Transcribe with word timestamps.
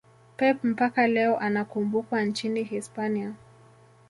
pep 0.37 0.63
mpaka 0.63 1.07
leo 1.07 1.39
anakumbukwa 1.39 2.23
nchini 2.23 2.63
hispania 2.63 3.33